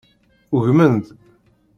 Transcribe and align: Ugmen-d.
Ugmen-d. 0.55 1.05